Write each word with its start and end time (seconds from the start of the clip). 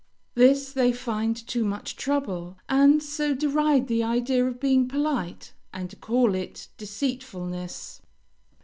This 0.33 0.71
they 0.71 0.91
find 0.91 1.35
too 1.35 1.63
much 1.63 1.95
trouble, 1.95 2.57
and 2.67 3.03
so 3.03 3.35
deride 3.35 3.85
the 3.85 4.01
idea 4.01 4.43
of 4.47 4.59
being 4.59 4.87
polite 4.87 5.53
and 5.71 6.01
call 6.01 6.33
it 6.33 6.69
deceitfulness. 6.75 8.01